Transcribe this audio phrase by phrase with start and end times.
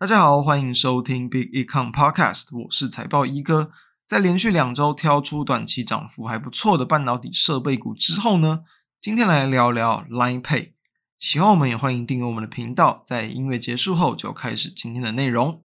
[0.00, 3.70] 大家好，欢迎收听 Big Econ Podcast，我是财报一哥。
[4.06, 8.60] 在连续两周挑出短期涨幅还不错的半导体设备股之后呢，
[8.98, 10.72] 今天来聊聊 Line Pay。
[11.18, 13.02] 喜欢我们也欢迎订阅我们的频道。
[13.04, 15.62] 在音乐结束后，就开始今天的内容。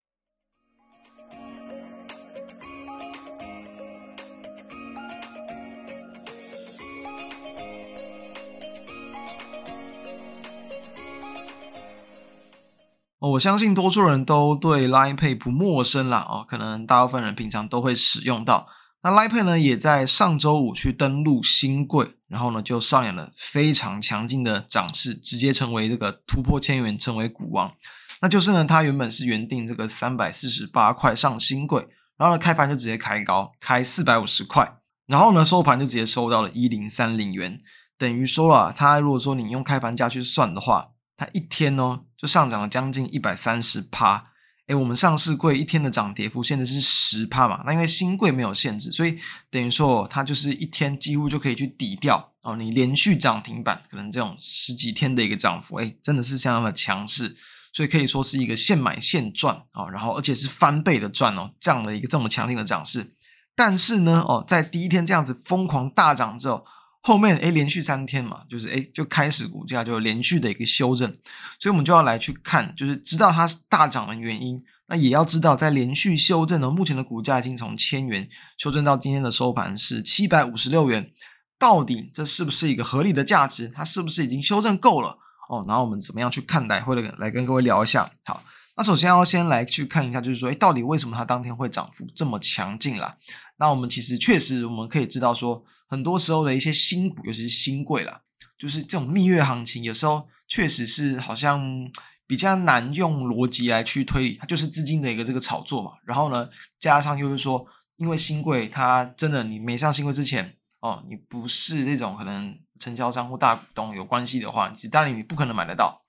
[13.20, 18.68] 我相信多数人都对 Line Pay 不陌生啦，哦，可能大部分人平常都会使用到。
[19.02, 27.72] 那 Line Pay 呢，也在上周五去登陆新贵，然后呢就上演了非常强劲的涨势，直接成为这个突破千元，成为股王。
[28.20, 37.60] 那就是呢，它原本是原定这个三百四十八块上新贵，然后呢开盘就直接开高，开四百五十块，然后呢收盘就直接收到了一零三零元，
[37.98, 40.90] 等于说啊，它如果说你用开盘价去算的话。
[41.20, 44.30] 它一天呢就上涨了将近一百三十趴，
[44.66, 47.62] 诶，我们上市柜一天的涨跌幅现在是十趴嘛？
[47.64, 49.16] 那因为新贵没有限制，所以
[49.50, 57.36] 等于说它就是一天几乎就可以去抵掉哦，你连续涨停板可能这种十几天的一个涨幅，诶，真的是相当的强势，
[57.72, 63.12] 所以可以说是一个现买现赚哦，然后而且是翻倍的赚哦，这样的一个这么强劲的涨势。
[63.54, 66.66] 但是呢，哦，在第一天这样子疯狂大涨之后。
[67.00, 71.10] 后面诶，连续三天嘛，就是诶，就开始股价就连续的一个修正，
[71.58, 81.10] 所以我们就要来去看，就是知道它是大涨的原因，那也要知道在连续修正呢，目前的股价已经从千元修正到今天的收盘是七百五十六元，
[81.58, 83.68] 到底这是不是一个合理的价值？
[83.68, 85.18] 它是不是已经修正够了？
[85.48, 86.80] 哦，然后我们怎么样去看待？
[86.80, 88.10] 或者来跟各位聊一下。
[88.26, 88.42] 好，
[88.78, 93.16] 那首先要先来去看一下，就是说，诶，到底为什么它当天会涨幅这么强劲啦？
[93.56, 98.20] 那我们其实确实我们可以知道说，很多时候的一些新股，尤其是新贵啦，
[98.56, 101.90] 就是这种蜜月行情，有时候确实是好像
[102.24, 105.94] 比较难用逻辑来去推理，它就是资金的一个这个炒作嘛。
[106.04, 107.66] 然后呢，加上就是说，
[107.96, 116.00] 因为新贵它真的你没上新贵之前哦，你不是这种可能承销商或大股东有关系的话，其实当然你不可能买得到。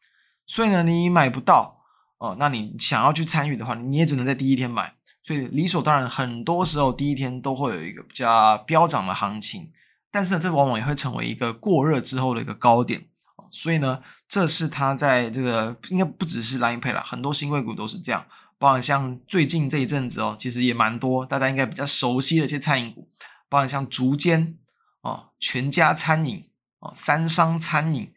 [0.45, 1.78] 所以呢，你买不到
[2.19, 4.93] 哦，那你想要去参与的话，你也只能在第一天买。
[5.23, 9.71] 所以理所当然，很多时候第一天都会有一个比较飙涨的行情，
[10.11, 13.05] 但是呢，这往往也会成为一个过热之后的一个高点。
[13.51, 18.25] 所以呢，这是它在这个应该不只是 Line Pay 啦，很多新贵股都是这样。
[18.57, 23.07] 包含像最近这一阵子哦，其实也蛮多大家应该比较熟悉的一些餐饮股，
[23.47, 24.57] 包含像竹间
[25.01, 28.11] 哦、全家餐饮哦、三商餐饮。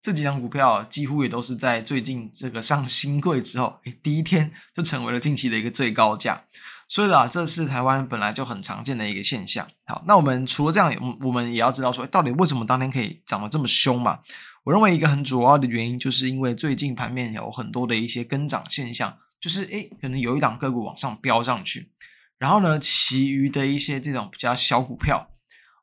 [0.00, 6.44] 这几张股票几乎也都是在最近这个上新柜之后，诶，第一天 就成为了近期的一个最高价。
[6.86, 9.68] 所以啦，这是台湾本来就很常见的一个现象。
[9.86, 14.20] 好，那我们除了这样，我们也要知道说，到底为什么当天可以涨得这么凶嘛？
[14.64, 21.90] 我认为一个很主要的原因，就是因为最近盘面有很多的一些跟涨现象，就是诶，可能有一档个股往上飙上去，
[22.38, 25.28] 然后呢，其余的一些这种比较小股票，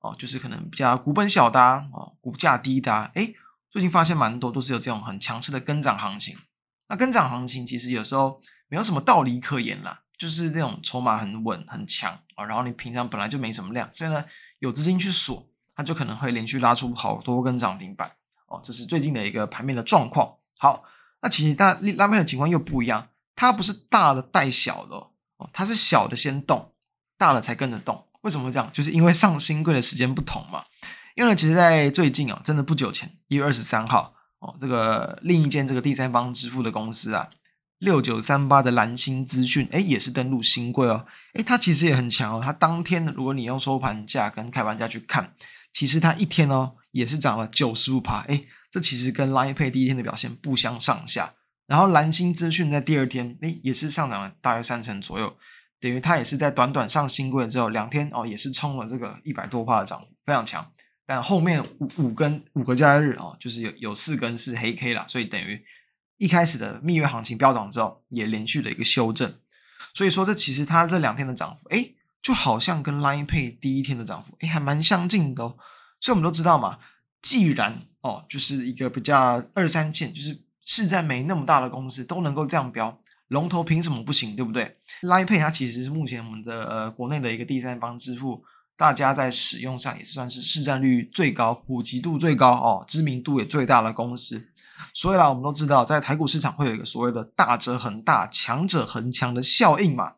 [0.02, 1.60] 哦，就是可能比较股本小的
[1.94, 3.36] 哦，股价低的，诶。
[3.76, 6.38] 最近发现蛮多都是有这种很强势的跟涨行情，
[6.88, 8.38] 那跟涨行情其实有时候
[8.70, 14.24] 没有什么道理可言啦，就是这种筹码很稳很强啊，然后你平常本来就没什么量，所以呢
[14.60, 18.14] 有资金去锁，它就可能会连续拉出好多根涨停板
[18.48, 20.38] 哦，这是最近的一个盘面的状况。
[20.60, 20.86] 好，
[21.22, 24.96] 那其实大拉盘的情况又不一样，它不是大的带小的
[25.36, 26.72] 哦，它是小的先动，
[27.18, 28.08] 大的才跟着动。
[28.22, 28.72] 为什么会这样？
[28.72, 30.64] 就是因为上新贵的时间不同嘛。
[31.16, 37.30] 因为其实，在最近哦，真的不久前，一月二十三号哦，这个另一间这个第三方支付的公司啊，
[37.80, 41.06] 六九三八的蓝星资讯，诶，也是登陆新贵哦，
[41.36, 45.34] 诶，它其实也很强哦，它当天如果你用收盘价跟开盘价去看，
[45.72, 51.34] 其实它一天哦也是涨了九十五趴，诶，这其实跟 Line Pay 第一天的表现不相上下。
[51.66, 55.38] 然后蓝星资讯在第二天，诶，也是上涨了大约三成左右，
[55.80, 60.70] 等于它也是在短短上兴柜之后两天哦，也是冲了这个一百多趴的涨幅，非常强。
[61.08, 65.64] 但后面五五根五个交易日哦，就是有有四根是黑 K 啦，所以等于
[66.18, 69.36] 一开始的蜜月行情飙涨之后，也连续的一个修正。
[69.94, 75.58] 所以说，这其实它这两天的涨幅，诶，就好像跟 Line Pay 第一天的涨幅，诶，还蛮相近的哦。
[76.02, 76.80] 所以我们都知道嘛，
[77.22, 82.96] 既然哦，就是一个比较二三线，就是市占没那么大的公司都能够这样飙，
[83.28, 84.36] 龙头凭什么不行？
[84.36, 88.44] 对不对？Line Pay 它其实是目前我们的呃国内的一个第三方支付。
[88.78, 94.50] 大家在使用上也算是市占率最高、普及度最高哦，知名度也最大的公司。
[94.94, 100.14] 所以啦，我们都知道，在台股市场会有一个所谓的大者恒大、强者恒强的效应嘛。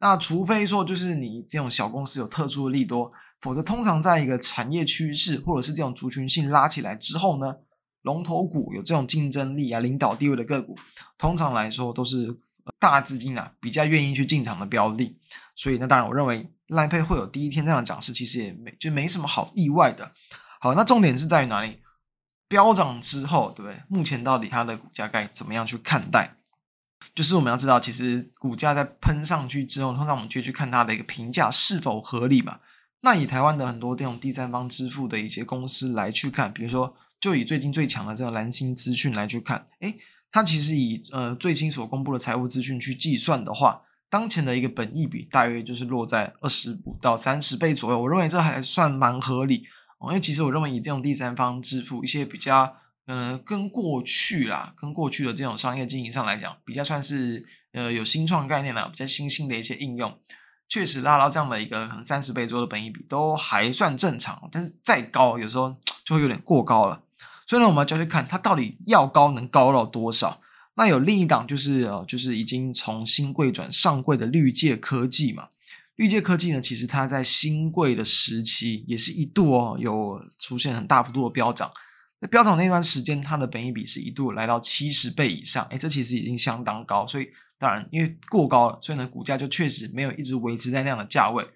[0.00, 7.56] 那除非说就是你这种小公司有特殊的利多，否则通常在一个产业趋势或者是这种族群性拉起来之后呢，
[8.02, 10.76] 龙头股有这种竞争力啊、领导地位的个股，
[11.18, 12.38] 通常来说都是
[12.78, 15.16] 大资金啊比较愿意去进场的标的，
[15.54, 20.12] 所以那当然我认为 Line Pay 会有第一天这样的涨势，其实也没就没什么好意外的。
[20.60, 21.78] 好，那重点是在于哪里？
[22.48, 23.80] 飙涨之后，对不对？
[23.88, 26.30] 目前到底它的股价该怎么样去看待？
[27.14, 32.58] 就是我们要知道，其实股价在喷上去之后，通常我们就去看它的一个评价是否合理嘛。
[33.02, 39.98] 那以台湾的很多这种第三方支付的一些公司来去看，比如说，就以最近最强的这个蓝星资讯来去看，诶，
[40.30, 43.78] 它其实以呃最新所公布的财务资讯去计算的话，
[44.10, 48.02] 当前的一个本益比大约就是落在二十五到三十倍左右。
[48.02, 49.64] 我认为这还算蛮合理，
[50.02, 52.76] 因为其实我认为以这种第三方支付一些比较。
[53.06, 60.16] 嗯、跟过去啦，跟过去的这种商业经营上来讲，比较算是呃有新创概念啦，比较新兴的一些应用，
[60.68, 65.74] 确实拉到这样的一个可能三十倍左右的本益比都还算正常，但是再高有时候
[66.04, 67.02] 就会有点过高了。
[67.48, 70.40] 所以呢，我们就要去看它到底要高能高到多少。
[70.80, 75.48] 那有另一档就是呃，就是已经从新贵转上柜的绿界科技嘛。
[75.96, 81.70] 绿界科技呢，其实它在新贵的时期也是一度哦有出现很大幅度的飙涨。
[82.18, 87.28] 在飙涨那段时间，它的本益比是一度来到七十倍以上，诶，这其实已经相当高，所以
[87.58, 91.46] 当然因为过高了，所以呢股价就确实没有一直维持在那样的价位。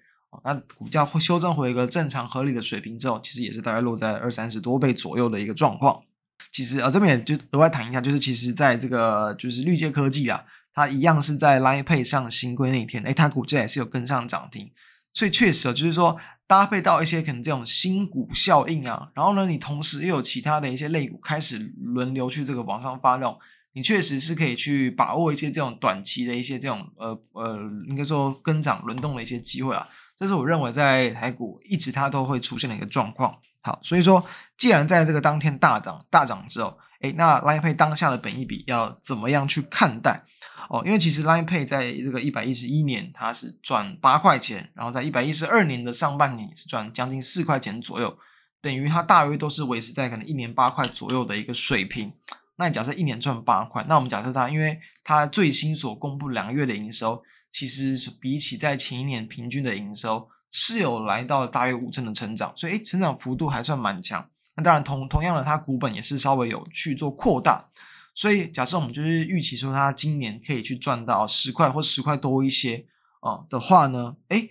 [0.43, 6.03] 那股价会修正回一个正常合理的水平之后，其实也是大概落在二三十多倍左右的一个状况。
[6.51, 10.41] 其实啊，这边也就额外谈一下，就是其实在这个就是绿界科技啊，
[10.73, 14.71] 它一样是在 Line Pay 上新规那一天，诶，它股价也是有跟上涨停，
[15.13, 16.17] 所以确实啊就是说。
[16.47, 23.35] 搭配到一些可能这种新股效应啊，然后呢，你同时又有其他的一些类股开始轮流去这个往上发动，
[23.73, 29.89] 你确实是可以去把握一些这种短期的一些这种呃呃，应该说跟涨轮动的一些机会啊。
[30.15, 33.35] 这是我认为在台股一直它都会出现的一个状况。
[33.65, 34.23] 好，所以说
[34.55, 40.23] 既然在这个当天大涨大涨之后，诶，那 Line Pay 当下的本益比要怎么样去看待？
[40.69, 48.15] 哦，因为其实 Line Pay 在这个一百一十一年它是赚八块钱，然后在一百一十二年的上半年是赚将近四块钱左右，
[48.61, 52.13] 等于它大约都是维持在可能一年八块左右的一个水平。
[52.57, 64.25] 那你假设一年赚八块，那我们假设它，因为它最新所公布两个月的营收，其实比起在前一年平均的营收是有来到大约五成的成长，所以诶成长幅度还算蛮强。
[64.55, 67.69] 那当然同同样的，它股本也是稍微有去做扩大。
[68.13, 72.85] 所以，假设我们就是预期说，它今年可以去赚到十块或十块多一些
[73.19, 74.49] 哦的话呢，诶，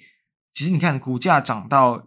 [0.53, 2.07] 其实你看股价涨到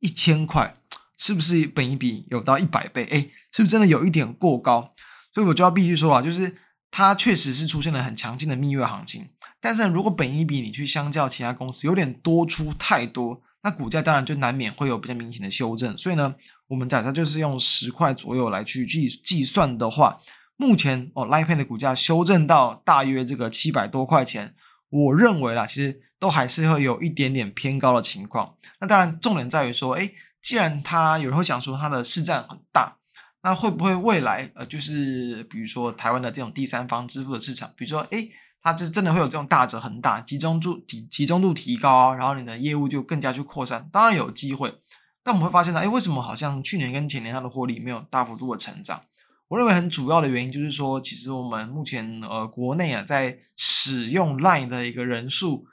[0.00, 0.74] 一千块，
[1.16, 3.04] 是不是本一比有到一百倍？
[3.04, 4.90] 诶，是不是真的有一点过高？
[5.32, 6.56] 所以我就要必须说啊，就是
[6.90, 9.30] 它确实是出现了很强劲的蜜月行情。
[9.60, 15.96] 但是，如果本一比你去相较其他公司有点多出太多，那股价当然就难免会有比较明显的修正。
[15.96, 16.34] 所以呢，
[16.68, 20.20] 我们假设就是用十块左右来去计计算的话。
[20.56, 24.54] 目前哦，Line Pay 的股价修正到大约这个七百多块钱，
[24.90, 28.56] 我认为啦，其实都还是会有一点点偏高的情况。
[28.78, 30.12] 那当然，重点在于说，诶，
[30.42, 32.98] 既然它有人会讲说它的市占很大，
[33.42, 38.30] 那会不会未来呃，就是比如说台湾的这种第三方支付的市场，比如说，诶，
[38.62, 44.74] 它就是真的会有这种大者恒大，集中度集集中度提高，然后你的业务就更加去扩散，当然有机会。
[45.22, 49.00] 但我们会发现呢，诶，为什么好像去年跟前年它的获利没有大幅度的成长？
[49.48, 55.66] 我认为很主要的原因就是说，其实我们目前呃国内啊在使用 Line 的一个人数，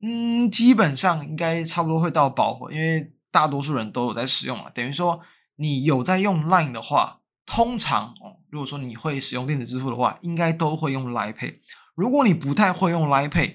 [0.00, 4.70] 嗯，基本上应该差不多会到饱和，因为大多数人都有在使用嘛。
[4.70, 5.20] 等于说
[5.58, 11.58] 你有在用 Line 的话，通常哦，如果说你会使用电子支付的话，应该都会用 Line Pay。
[11.94, 13.54] 如果你不太会用 Line Pay，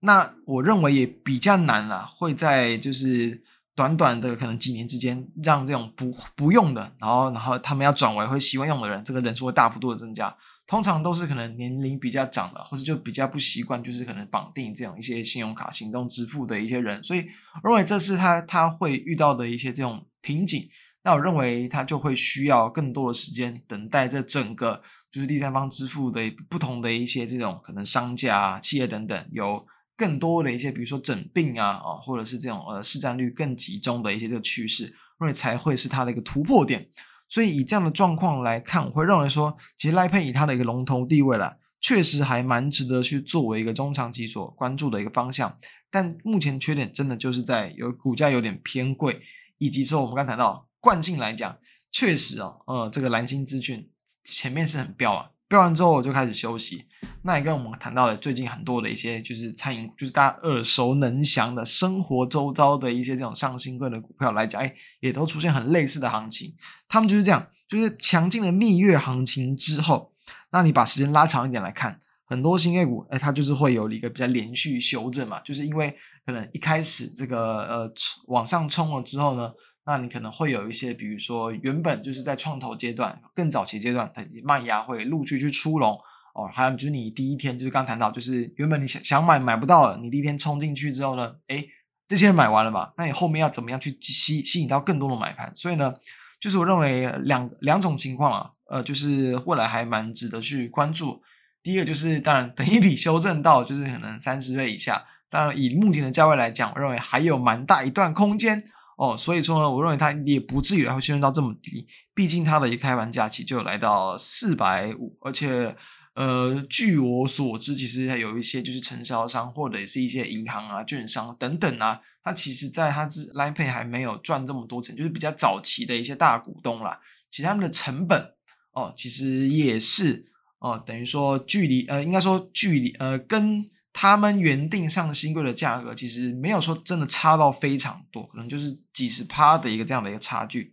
[0.00, 3.42] 那我认为也比较难啦，会在就是。
[3.78, 10.36] 短短的可能几年之间，让这种不不用的，然后然后他们要转为会习惯用的人，这个人数会大幅度的增加。
[10.66, 17.00] 通常都是可能年龄比较长的，或者就比较不习惯，就是可能绑定这种一些信用卡行动支付的一些人。
[17.04, 17.20] 所以
[17.62, 20.60] 我认为这是他他会遇到的一些这种瓶颈。
[21.04, 29.66] 那我认为它就会需要更多的时间等待这整个就是第三方支付的不同的一些这种可能商家啊、企业等等有。
[29.96, 34.84] 更多的一些，比如说整并啊，啊，或者是这种呃市占率更集中的一些这个趋势，
[35.18, 36.88] 认为才会是它的一个突破点。
[37.28, 45.58] 所以以这样的状况来看，我会认为说，其实赖佩以它的一个龙头地位啦，确实还蛮值得去作为一个中长期所关注的一个方向。
[45.90, 49.20] 但目前缺点真的就是在有股价有点偏贵，
[49.58, 51.58] 以及说我们刚谈到惯性来讲，
[51.90, 53.90] 确实哦，呃，这个蓝星资讯
[54.24, 55.30] 前面是很飙啊。
[55.48, 56.84] 飙完之后我就开始休息，
[57.22, 66.54] 那也跟我们谈到了最近很多的一些就是餐饮，就是大家耳熟能详的生活周遭的一些这种上新贵的股票来讲，哎，也都出现很类似的行情。
[66.86, 70.12] 他们就是这样，就是强劲的蜜月行情之后，
[70.50, 77.92] 那你把时间拉长一点来看，很多新贵股，哎，它就是会有一个比较连续修正嘛，就是因为可能一开始这个呃
[78.26, 79.50] 往上冲了之后呢，
[79.88, 85.98] 那你可能会有一些，比如说原本就是在创投阶段、更早期阶段，它卖压会陆续去出笼
[86.34, 91.64] 哦，还有就是你第一天就是刚谈到，就是原本你想想买买不到了，你第一天冲进去之后呢，哎，
[92.06, 95.50] 这些人买完了嘛，那你后面要怎么样去吸吸引到更多的买盘？
[95.56, 95.94] 所以呢，
[96.38, 101.22] 就是我认为两两种情况啊，呃，就是未来还蛮值得去关注。
[101.62, 105.04] 第一个就是，当然，等一笔修正到就是可能三十倍以下。
[105.28, 108.62] 当然，以目前的价位来讲，我认为还有蛮大一段空间
[108.98, 109.16] 哦。
[109.16, 111.86] 所以说呢，我认为它也不至于会修正到这么低。
[112.14, 115.74] 毕竟它的一个开盘价其实就来到四百五，而且
[116.14, 127.00] 呃，据我所知，其实还有一些就是承销商或者是一些银行啊、券商等等啊，它其实在它是 Line Pay 还没有赚这么多钱，就是比较早期的一些大股东啦。
[127.30, 128.34] 其实他们的成本
[128.72, 130.26] 哦，其实也是。
[130.60, 133.64] 哦，等于说距离呃，应该说距离呃，跟
[134.00, 140.72] 他们原定上新贵的价格，其实没有说真的差到非常多，可能就是几十趴的一个这样的一个差距。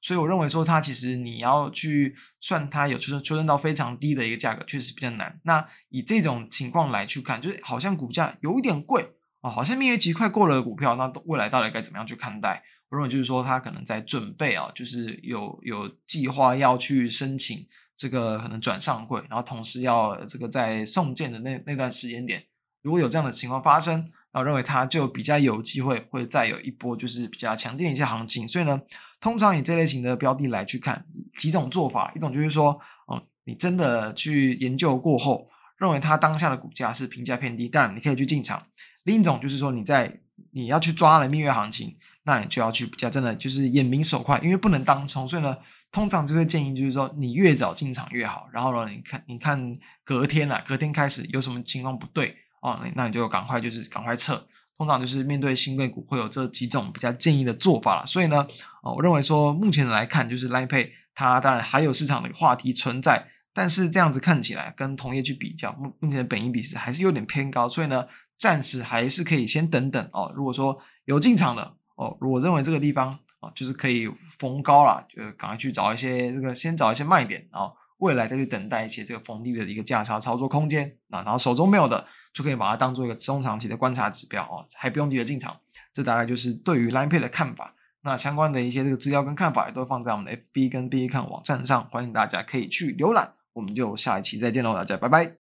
[0.00, 5.38] 所以我认为说它其实你要去算它有就是出生到非常低的一个价格，确实比较难。
[5.44, 9.06] 那以这种情况来去看，就是好像股价有一点贵
[9.42, 12.62] 哦，好像蜜月期快过了的股票，那未来到底该怎么样去看待？
[12.88, 17.66] 我认为就是说它可能在准备啊，就是有有计划要去申请。
[17.94, 22.42] 这个可能转上柜，然后同时要这个在送件的那那段时间点，
[22.82, 28.46] 如果有这样的情况发生，那我认为它就比较有机会会再有一波就是比较强劲的一些行情。
[28.46, 28.80] 所以呢，
[29.20, 31.06] 通常以这类型的标的来去看
[31.38, 35.46] 几种做法，一种就是说，哦，你真的去研究过后，
[35.78, 38.58] 认为它当下的股价是评价偏低，但你可以去进场；
[39.04, 40.20] 另一种就是说，你在
[40.50, 45.56] 你要去抓了蜜月行情，那你就要去比较真的就是眼明手快，因为不能当冲，所以呢。
[45.92, 48.48] 通常就会建议，就是说你越早进场越好。
[48.50, 54.46] 然后呢，你看，你看隔天啊，隔天开始有什么情况不对哦，那你就赶快就是赶快撤。
[54.74, 58.06] 通常就是面对新贵股会有这几种比较建议的做法了。
[58.06, 58.48] 所以呢，
[58.82, 68.06] 哦，我认为说目前来看，就是 Line Pay 它当然还有市场的话题存在，但是这样子看起来跟同业去比较，目目前的本益比是还是有点偏高，所以呢，
[68.38, 70.32] 暂时还是可以先等等哦。
[70.34, 73.18] 如果说有进场的哦，如果认为这个地方。
[73.42, 80.86] 啊，就是可以逢高啦，就赶快去找一些这个，先找一些卖点，然后未来再去等待一些这个逢低的一个价差操作空间。
[81.10, 82.04] 啊然后手中没有的，
[82.34, 85.56] 就可以把它当做一个中长期的观察指标哦，还不用急着进场。
[85.92, 87.74] 这大概就是对于 Line Pay 的看法。
[88.02, 93.34] 那相关的一些这个资料跟看法也都放在我们的 FB 跟 B 看网站上，欢迎大家可以去浏览。
[93.52, 95.41] 我们就下一期再见喽，大家拜拜。